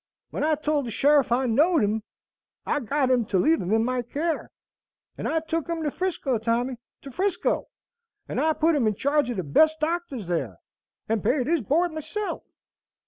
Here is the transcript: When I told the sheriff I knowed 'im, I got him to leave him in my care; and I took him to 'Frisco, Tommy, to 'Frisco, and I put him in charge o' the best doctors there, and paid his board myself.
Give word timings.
When 0.31 0.43
I 0.43 0.55
told 0.55 0.87
the 0.87 0.89
sheriff 0.89 1.31
I 1.31 1.45
knowed 1.45 1.83
'im, 1.83 2.01
I 2.65 2.79
got 2.79 3.11
him 3.11 3.23
to 3.25 3.37
leave 3.37 3.61
him 3.61 3.71
in 3.71 3.85
my 3.85 4.01
care; 4.01 4.49
and 5.15 5.27
I 5.27 5.41
took 5.41 5.69
him 5.69 5.83
to 5.83 5.91
'Frisco, 5.91 6.39
Tommy, 6.39 6.77
to 7.03 7.11
'Frisco, 7.11 7.67
and 8.27 8.41
I 8.41 8.53
put 8.53 8.73
him 8.73 8.87
in 8.87 8.95
charge 8.95 9.29
o' 9.29 9.35
the 9.35 9.43
best 9.43 9.79
doctors 9.79 10.25
there, 10.25 10.57
and 11.07 11.23
paid 11.23 11.45
his 11.45 11.61
board 11.61 11.91
myself. 11.91 12.41